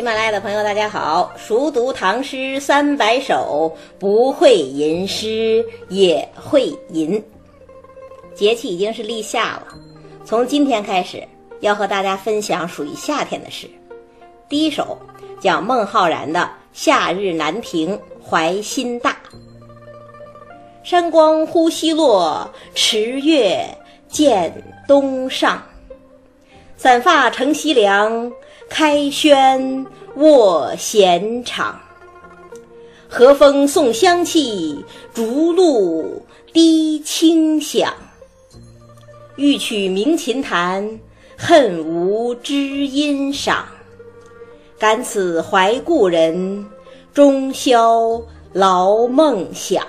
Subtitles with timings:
[0.00, 1.30] 喜马拉雅的朋友，大家好！
[1.36, 7.22] 熟读唐诗三百首，不会吟诗也会吟。
[8.34, 9.66] 节气已经是立夏了，
[10.24, 11.22] 从今天开始
[11.60, 13.68] 要和大家分享属于夏天的诗。
[14.48, 14.98] 第一首
[15.38, 16.40] 讲孟浩然的
[16.72, 19.10] 《夏日南亭怀辛大》。
[20.82, 23.62] 山光忽西落，池月
[24.08, 24.50] 见
[24.88, 25.62] 东上。
[26.78, 28.32] 散发乘西凉，
[28.70, 29.84] 开轩
[30.14, 31.78] 卧闲场。
[33.08, 37.92] 和风送香气，竹露滴清响。
[39.34, 41.00] 欲取鸣琴弹，
[41.36, 43.66] 恨无知音赏。
[44.78, 46.64] 感此怀故人，
[47.12, 49.84] 终宵劳梦想。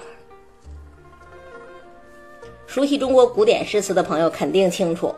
[2.66, 5.14] 熟悉中国古典诗词的朋友肯定清楚。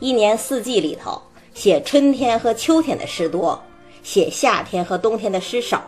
[0.00, 1.22] 一年四季里头，
[1.54, 3.62] 写春天和秋天的诗多，
[4.02, 5.82] 写夏天和冬天的诗少。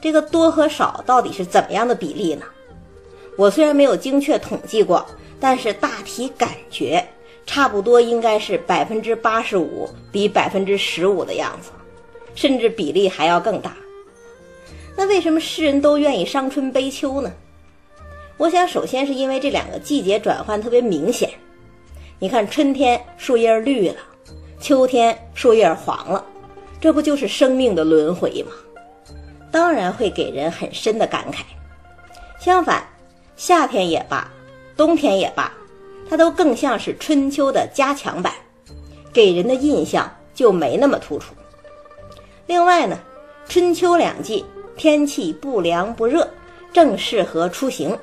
[0.00, 2.46] 这个多和少到底是怎么样的比例呢？
[3.36, 5.04] 我虽然没有精确统计过，
[5.40, 7.04] 但是大体感觉
[7.44, 11.70] 差不多应该是百分之八十五比百分之十五的样子，
[12.36, 13.76] 甚至比例还要更大。
[14.96, 17.32] 那为什么诗人都愿意伤春悲秋呢？
[18.36, 21.28] 我想，首先是因为这两个季节转换特别明显。
[22.18, 23.96] 你看，春天树叶绿了，
[24.60, 26.24] 秋天树叶黄了，
[26.80, 28.52] 这不就是生命的轮回吗？
[29.52, 31.40] 当然会给人很深的感慨。
[32.38, 32.86] 相反，
[33.36, 34.30] 夏天也罢，
[34.76, 35.52] 冬天也罢，
[36.08, 38.32] 它都更像是春秋的加强版，
[39.12, 41.34] 给人的印象就没那么突出。
[42.46, 42.98] 另外呢，
[43.48, 44.44] 春秋两季
[44.76, 46.28] 天气不凉不热，
[46.72, 47.96] 正适合出行。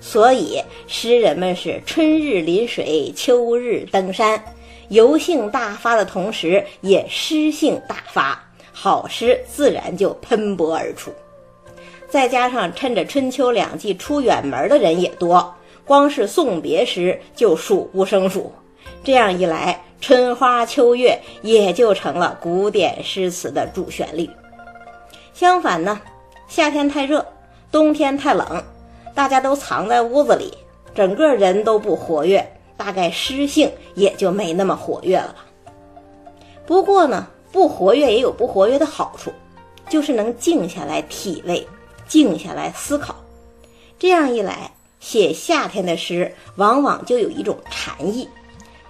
[0.00, 4.42] 所以，诗人们是春日临水，秋日登山，
[4.90, 8.40] 油性大发的同时，也诗性大发，
[8.72, 11.12] 好诗自然就喷薄而出。
[12.08, 18.52] 再加上趁着春秋两季出远门的人也多，光是送别诗就数不胜数。
[19.04, 24.28] 这样一来，春花秋月也就成了古典诗词的主旋律。
[25.32, 26.00] 相反呢，
[26.48, 27.24] 夏天太热，
[27.70, 28.62] 冬天太冷。
[29.14, 30.52] 大家都藏在屋子里，
[30.94, 32.44] 整个人都不活跃，
[32.80, 35.44] 大概诗性也就没那么活跃了吧。
[36.66, 39.30] 不过呢，不活跃也有不活跃的好处，
[39.86, 41.68] 就是能静下来体味，
[42.08, 43.14] 静下来思考。
[43.98, 48.26] 这样一来，写夏天的诗往往就有一种禅意。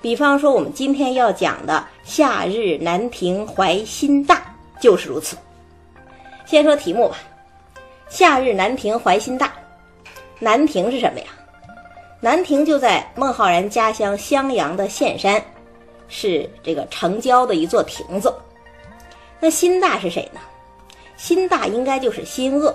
[0.00, 4.36] 比方说，我们今天要讲的《夏日南亭怀辛大》
[4.80, 5.36] 就是如此。
[6.46, 7.16] 先说题目吧，
[8.08, 9.48] 《夏日南亭怀辛大》。
[10.38, 11.26] 南亭是什么呀？
[12.22, 15.42] 南亭就在孟浩然家乡襄阳的岘山，
[16.06, 18.30] 是这个城郊的一座亭子。
[19.40, 20.40] 那辛大是谁呢？
[21.16, 22.74] 辛大应该就是辛恶，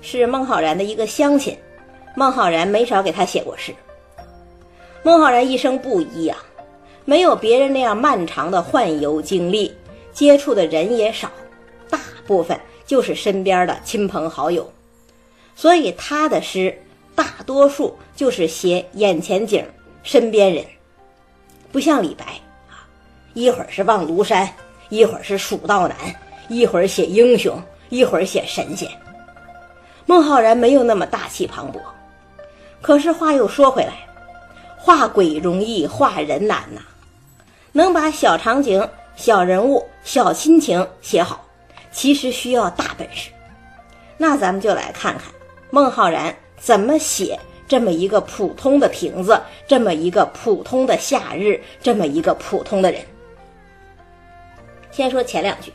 [0.00, 1.56] 是孟浩然的一个乡亲。
[2.16, 3.72] 孟浩然没少给他写过诗。
[5.04, 6.36] 孟浩然一生不一啊，
[7.04, 9.72] 没有别人那样漫长的宦游经历，
[10.12, 11.30] 接触的人也少，
[11.88, 14.68] 大部分就是身边的亲朋好友，
[15.54, 16.76] 所以他的诗。
[17.14, 19.64] 大多数就是写眼前景、
[20.02, 20.64] 身边人，
[21.70, 22.24] 不像李白
[22.68, 22.88] 啊，
[23.34, 24.48] 一会儿是望庐山，
[24.88, 25.96] 一会儿是蜀道难，
[26.48, 28.88] 一会儿写英雄，一会儿写神仙。
[30.06, 31.80] 孟浩然没有那么大气磅礴，
[32.80, 33.92] 可是话又说回来，
[34.76, 36.80] 画鬼容易，画人难呐。
[37.72, 38.86] 能把小场景、
[39.16, 41.44] 小人物、小亲情写好，
[41.90, 43.30] 其实需要大本事。
[44.18, 45.24] 那咱们就来看看
[45.70, 46.34] 孟浩然。
[46.62, 47.36] 怎么写
[47.66, 53.02] 这么一个普通的亭子，这么一个普通的夏日，这么一个普通的人？
[54.92, 55.72] 先说前两句：“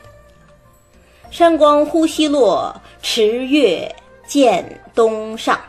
[1.30, 3.94] 山光忽西落，池月
[4.26, 5.60] 见东上。”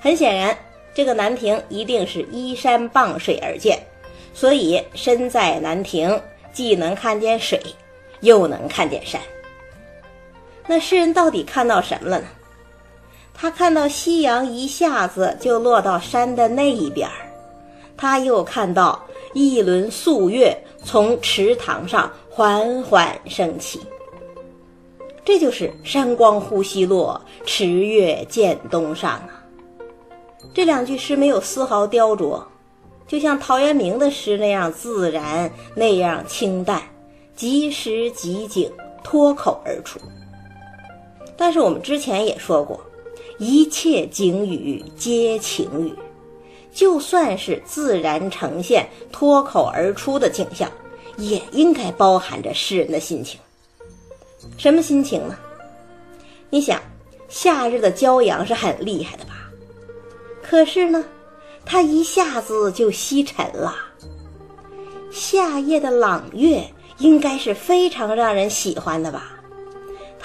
[0.00, 0.56] 很显然，
[0.94, 3.78] 这个南亭一定是依山傍水而建，
[4.32, 6.18] 所以身在南亭，
[6.50, 7.60] 既能看见水，
[8.20, 9.20] 又能看见山。
[10.66, 12.26] 那诗人到底看到什么了呢？
[13.40, 17.30] 他看到夕阳一下子就落到山的那一边儿，
[17.96, 19.00] 他又看到
[19.32, 20.52] 一轮素月
[20.82, 23.80] 从池塘上缓缓升起。
[25.24, 29.44] 这就是“山光忽西落，池月见东上”啊。
[30.52, 32.42] 这两句诗没有丝毫雕琢，
[33.06, 36.82] 就像陶渊明的诗那样自然，那样清淡，
[37.36, 38.68] 即时即景，
[39.04, 40.00] 脱口而出。
[41.36, 42.80] 但是我们之前也说过。
[43.38, 45.94] 一切景语皆情语，
[46.72, 50.70] 就算是自然呈现、脱口而出的景象，
[51.16, 53.38] 也应该包含着诗人的心情。
[54.56, 55.36] 什么心情呢？
[56.50, 56.80] 你想，
[57.28, 59.50] 夏日的骄阳是很厉害的吧？
[60.42, 61.04] 可是呢，
[61.64, 63.76] 它一下子就西沉了。
[65.10, 66.68] 夏夜的朗月
[66.98, 69.37] 应该是非常让人喜欢的吧？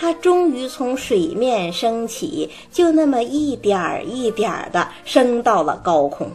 [0.03, 6.29] 它终于从水面升起，就那么一点儿一点儿的升到了高空。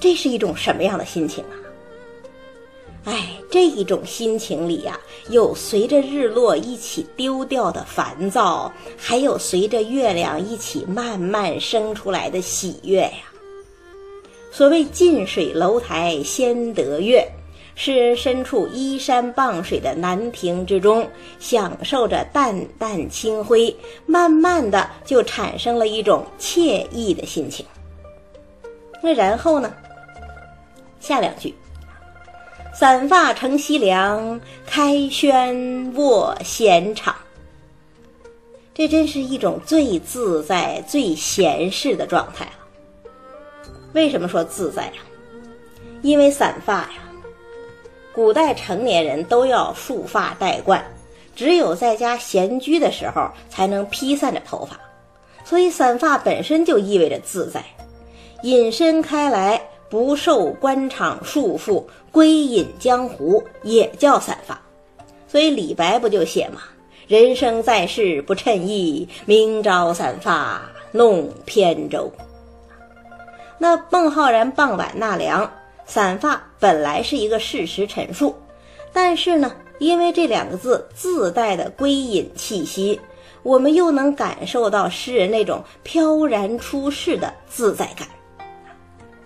[0.00, 1.54] 这是一种什么样的心情啊？
[3.04, 4.98] 哎，这一种心情里呀，
[5.28, 13.30] 有随着日落一起丢掉的烦躁，还有随着月亮一起慢慢升出来的喜悦呀。
[14.50, 17.30] 所谓近水楼台先得月。
[17.74, 21.08] 是身处依山傍水的兰亭之中，
[21.38, 23.74] 享受着淡淡清辉，
[24.06, 27.64] 慢慢的就产生了一种惬意的心情。
[29.02, 29.72] 那然后呢？
[31.00, 31.52] 下两句：
[32.72, 37.14] 散发乘西凉，开轩卧闲场。
[38.72, 42.52] 这真是一种最自在、最闲适的状态了。
[43.92, 45.02] 为什么说自在呀？
[46.02, 47.01] 因为散发呀。
[48.14, 50.84] 古代成年人都要束发戴冠，
[51.34, 54.78] 只有在家闲居的时候才能披散着头发，
[55.44, 57.64] 所以散发本身就意味着自在，
[58.42, 64.60] 隐身开来，不受官场束缚，归隐江湖也叫散发。
[65.26, 66.60] 所以李白不就写吗？
[67.08, 70.60] 人生在世不称意，明朝散发
[70.92, 72.12] 弄扁舟。
[73.58, 75.50] 那孟浩然傍晚纳凉。
[75.86, 78.34] 散发本来是一个事实陈述，
[78.92, 83.00] 但是呢，因为这两个字自带的归隐气息，
[83.42, 88.08] 我们又能感受到诗人那种飘然出世的自在感。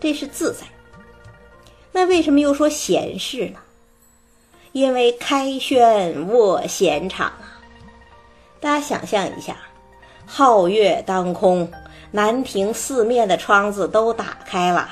[0.01, 0.67] 这是自在。
[1.93, 3.59] 那为什么又说闲适呢？
[4.73, 7.57] 因为开轩卧闲场啊！
[8.61, 9.57] 大家想象一下，
[10.29, 11.71] 皓月当空，
[12.11, 14.89] 南亭四面的窗子都打开了。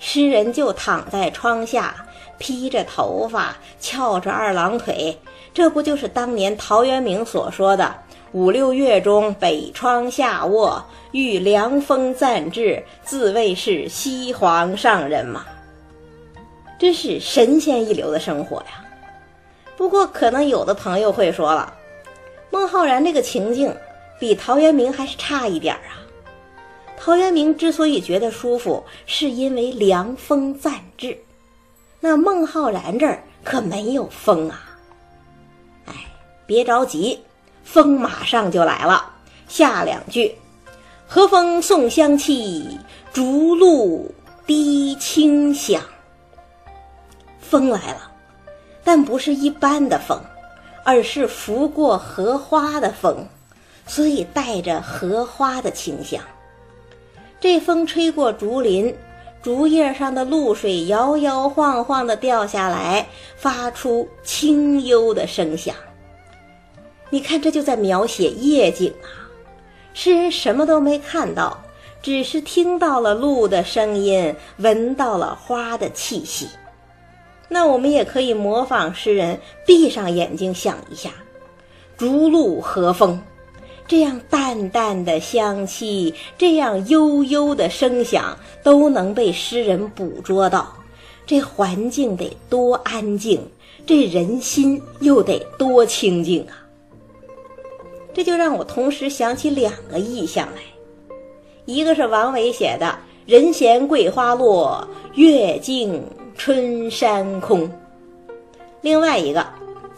[0.00, 1.94] 诗人就躺在窗下，
[2.38, 5.16] 披着头发，翘着二郎腿，
[5.52, 7.94] 这不就是当年陶渊明所说的
[8.32, 10.82] “五六月中北窗下卧，
[11.12, 15.44] 遇凉风暂至，自谓是西皇上人”吗？
[16.78, 18.82] 真是神仙一流的生活呀！
[19.76, 21.70] 不过，可能有的朋友会说了，
[22.50, 23.70] 孟浩然这个情境
[24.18, 26.00] 比陶渊明还是差一点啊。
[27.02, 31.18] 陶渊明之所以觉得舒服，是因为凉风暂至。
[31.98, 34.76] 那孟浩然这儿可没有风啊！
[35.86, 35.94] 哎，
[36.44, 37.18] 别着急，
[37.64, 39.12] 风马上就来了。
[39.48, 40.36] 下两句：
[41.06, 42.78] 和风送香气，
[43.14, 44.14] 竹露
[44.46, 45.82] 滴清香。
[47.40, 48.10] 风来了，
[48.84, 50.20] 但不是一般的风，
[50.84, 53.26] 而是拂过荷花的风，
[53.86, 56.22] 所以带着荷花的清香。
[57.40, 58.94] 这风吹过竹林，
[59.42, 65.74] 竹叶上的露水摇摇晃晃地掉下来，发出清幽的声响。
[67.08, 69.24] 你看，这就在描写夜景啊！
[69.94, 71.62] 诗人什么都没看到，
[72.02, 76.46] 只是听到了露的声音，闻到了花的气息。
[77.48, 81.10] 那我们也可以模仿诗人，闭上眼睛想一下：
[81.96, 83.20] 竹露和风。
[83.90, 90.72] 这样淡淡的香气，这样悠悠的声响，都能被诗人捕捉到。
[91.26, 93.40] 这环境得多安静，
[93.84, 96.54] 这人心又得多清静啊！
[98.14, 100.62] 这就让我同时想起两个意象来，
[101.64, 106.00] 一个是王维写的“人闲桂花落，月静
[106.36, 107.68] 春山空”，
[108.82, 109.44] 另外一个。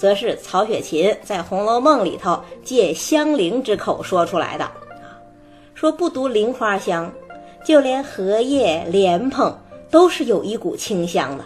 [0.03, 5.15] 则是曹雪芹在《红楼梦》里头借香菱之口说出来的啊，
[5.75, 7.09] 说不独菱花香，
[7.65, 9.57] 就连荷叶、莲蓬
[9.93, 11.45] 都是有一股清香的，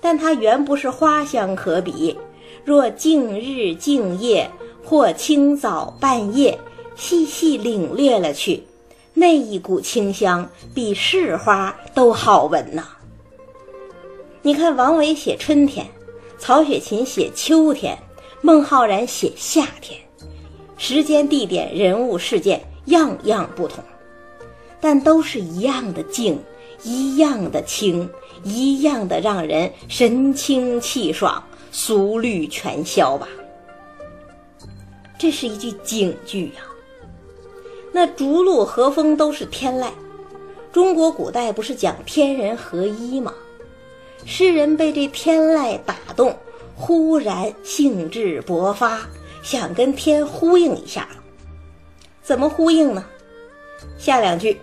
[0.00, 2.18] 但它原不是花香可比。
[2.64, 4.50] 若静日静夜
[4.84, 6.58] 或清早半夜，
[6.96, 8.60] 细细领略了去，
[9.14, 12.88] 那一股清香比市花都好闻呐。
[14.42, 15.86] 你看王维写春天。
[16.40, 17.96] 曹雪芹写秋天，
[18.40, 20.00] 孟浩然写夏天，
[20.78, 23.84] 时间、地点、人物、事件样样不同，
[24.80, 26.40] 但都是一样的静，
[26.82, 28.08] 一样的清，
[28.42, 33.28] 一样的让人神清气爽，俗虑全消吧。
[35.18, 36.62] 这是一句警句呀。
[37.92, 39.90] 那逐鹿和风都是天籁，
[40.72, 43.34] 中国古代不是讲天人合一吗？
[44.24, 46.36] 诗人被这天籁打动，
[46.76, 49.00] 忽然兴致勃发，
[49.42, 51.08] 想跟天呼应一下。
[52.22, 53.04] 怎么呼应呢？
[53.98, 54.60] 下两句：“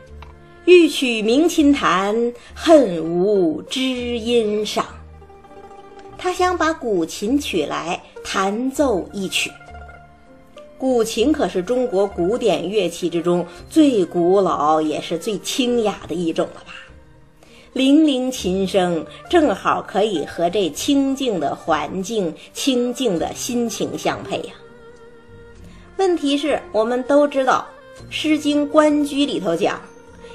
[0.65, 4.85] 欲取鸣琴弹，恨无知音赏。”
[6.17, 9.51] 他想把古琴取来弹奏一曲。
[10.77, 16.73] 古琴可是中国古典乐器之中最古老也是最清雅的一种了吧？
[17.77, 24.53] 泠泠琴声正好可以和这清静的环境、清静的心情相配呀。
[25.97, 27.65] 问题是我们都知道，
[28.09, 29.79] 《诗经·关雎》里头讲：“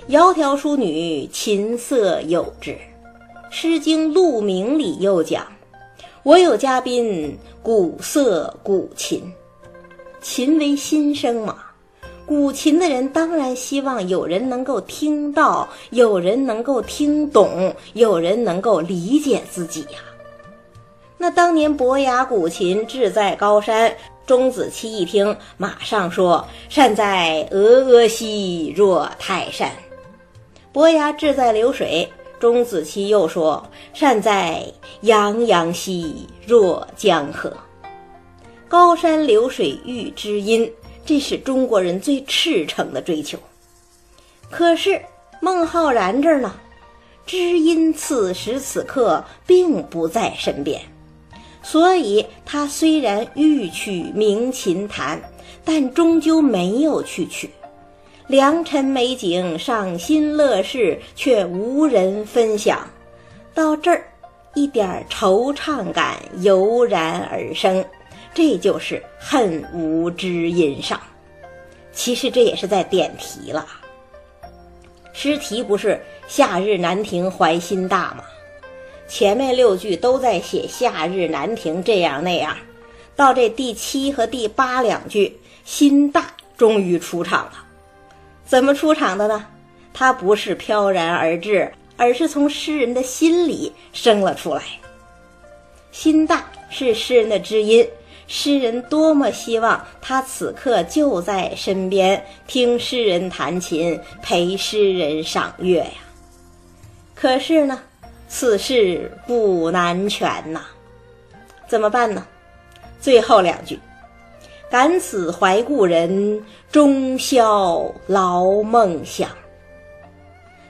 [0.08, 2.70] 窈窕淑女，琴瑟友之。”
[3.50, 5.46] 《诗经·鹿鸣》里又讲
[6.22, 9.22] ：“我有嘉宾，鼓瑟鼓琴。”
[10.22, 11.61] 琴为心声嘛，
[12.32, 19.98] 古琴的人当然希望有人能够听到，有人能够听懂，有人能够理解自己呀。
[21.18, 29.70] 那当年伯牙古琴志在高山，钟子期一听，马上说：“善哉峨峨兮若泰山。”
[30.72, 32.10] 伯牙志在流水，
[32.40, 33.62] 钟子期又说
[33.92, 34.64] ：“善哉
[35.02, 37.52] 洋洋兮若江河。”
[38.68, 40.72] 高山流水遇知音，
[41.04, 43.38] 这是中国人最赤诚的追求。
[44.50, 45.00] 可是
[45.40, 46.54] 孟浩然这儿呢，
[47.26, 50.80] 知音此时此刻并不在身边，
[51.62, 55.20] 所以他虽然欲取鸣琴弹，
[55.64, 57.50] 但终究没有去取。
[58.28, 62.86] 良辰美景，赏心乐事，却无人分享。
[63.52, 64.04] 到这儿，
[64.54, 67.84] 一点惆怅感油然而生。
[68.34, 71.00] 这就是恨无知音赏，
[71.92, 73.66] 其实这也是在点题了。
[75.12, 78.24] 诗题不是“夏日南亭怀心大”吗？
[79.06, 82.56] 前面六句都在写夏日南亭这样那样，
[83.14, 87.52] 到这第七和第八两句，心大终于出场了。
[88.46, 89.46] 怎么出场的呢？
[89.92, 94.62] 它不是飘然而至，而是从诗人的心里生了出来。
[95.90, 97.86] 心大是诗人的知音。
[98.26, 105.92] 诗人多么希望他此刻就在身边，听诗人弹琴，陪诗人赏月呀！
[107.14, 107.78] 可是呢，
[108.28, 110.62] 此事古难全呐，
[111.68, 112.26] 怎么办呢？
[113.00, 113.78] 最后两句
[114.70, 119.28] ：“感此怀故人，终宵劳梦想。”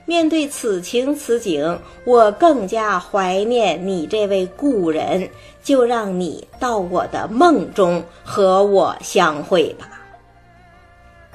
[0.05, 5.29] 面对此情此景，我更加怀念你这位故人，
[5.63, 9.89] 就让你到我的梦中和我相会吧。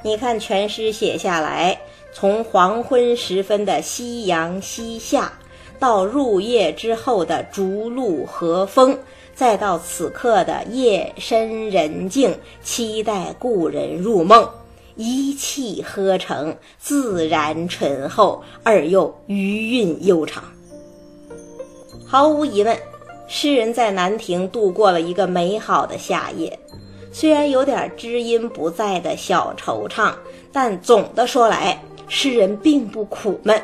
[0.02, 1.80] 你看全诗写下来，
[2.12, 5.32] 从黄昏时分的夕阳西下，
[5.78, 8.96] 到入夜之后的竹露和风，
[9.34, 14.48] 再到此刻的夜深人静，期待故人入梦。
[14.98, 20.42] 一气呵成，自然醇厚，而又余韵悠长。
[22.04, 22.76] 毫无疑问，
[23.28, 26.58] 诗人在南亭度过了一个美好的夏夜。
[27.12, 30.12] 虽然有点知音不在的小惆怅，
[30.52, 33.62] 但总的说来，诗人并不苦闷，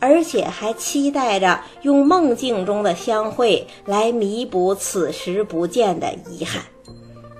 [0.00, 6.60] 而且还期待着用梦境中的相会来弥补此时不见的遗憾。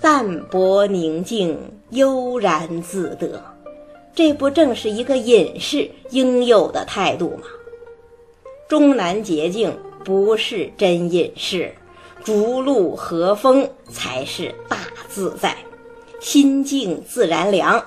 [0.05, 1.59] 淡泊宁静，
[1.89, 3.43] 悠然自得，
[4.15, 7.45] 这不正是一个隐士应有的态度吗？
[8.69, 11.75] 终南洁净不是真隐士，
[12.23, 14.77] 逐鹿和风才是大
[15.09, 15.57] 自在，
[16.21, 17.83] 心静自然凉。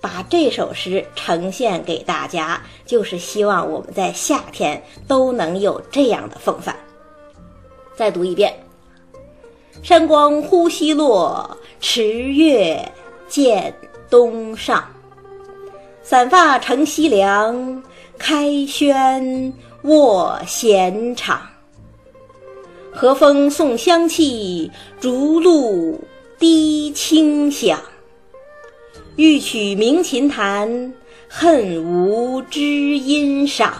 [0.00, 6.74] 把这首诗呈现给大家，就是希望我们在夏天都能有这样的风范。
[7.94, 8.54] 再读一遍。
[9.82, 12.80] 山光忽西落，池月
[13.26, 13.74] 见
[14.08, 14.84] 东上。
[16.04, 17.82] 散发乘西凉，
[18.16, 21.42] 开轩卧闲场。
[22.92, 24.70] 和风送香气，
[25.00, 25.98] 竹露
[26.38, 27.80] 滴清响。
[29.16, 30.94] 欲取鸣琴弹，
[31.26, 33.74] 恨无知音赏。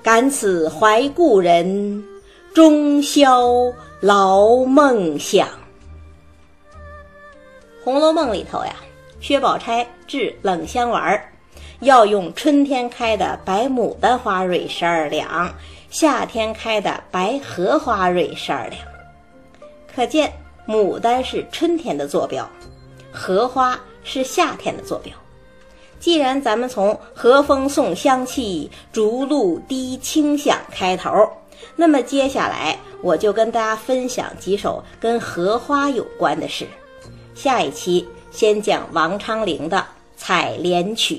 [0.00, 2.04] 感此怀故人，
[2.54, 3.50] 终宵。
[4.00, 5.46] 劳梦想，
[7.84, 8.74] 《红楼梦》里头呀，
[9.20, 11.30] 薛宝钗制冷香丸儿，
[11.80, 15.54] 要用春天开的白牡丹花蕊十二两，
[15.90, 18.80] 夏天开的白荷花蕊十二两。
[19.94, 20.32] 可见
[20.66, 22.48] 牡丹是春天的坐标，
[23.12, 25.12] 荷花是夏天的坐标。
[25.98, 31.10] 既然咱们从“和风送香气，竹露滴清响”开头。
[31.76, 36.66] 那么接下来我就跟大家分享几首跟荷花有关的事。
[37.34, 39.78] 下一期先讲王昌龄的
[40.16, 41.16] 《采莲曲》。